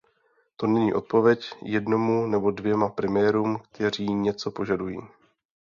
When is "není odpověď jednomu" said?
0.67-2.27